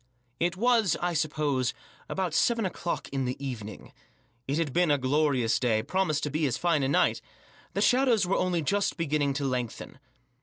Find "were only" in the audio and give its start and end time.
8.25-8.63